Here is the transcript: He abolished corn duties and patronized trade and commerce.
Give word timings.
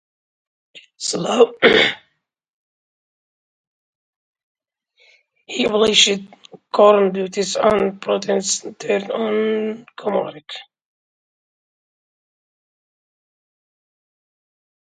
He 5.45 5.65
abolished 5.65 6.21
corn 6.73 7.13
duties 7.13 7.55
and 7.55 8.01
patronized 8.01 8.79
trade 8.79 9.11
and 9.11 9.85
commerce. 9.95 10.41